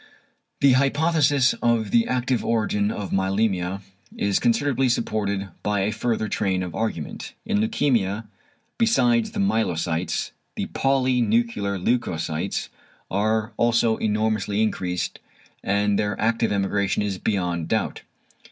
The 0.61 0.71
hypothesis 0.71 1.53
of 1.61 1.91
the 1.91 2.07
active 2.07 2.43
origin 2.43 2.89
of 2.89 3.11
myelæmia 3.11 3.81
is 4.17 4.39
considerably 4.39 4.89
supported 4.89 5.49
by 5.61 5.81
a 5.81 5.91
further 5.91 6.27
train 6.27 6.63
of 6.63 6.73
argument. 6.73 7.33
In 7.45 7.59
leukæmia, 7.59 8.25
besides 8.79 9.29
the 9.29 9.39
myelocytes, 9.39 10.31
the 10.55 10.65
polynuclear 10.65 11.77
leucocytes 11.77 12.69
are 13.11 13.53
also 13.57 13.97
enormously 13.97 14.63
increased, 14.63 15.19
and 15.63 15.99
their 15.99 16.19
active 16.19 16.51
emigration 16.51 17.03
is 17.03 17.19
beyond 17.19 17.67
doubt. 17.67 18.01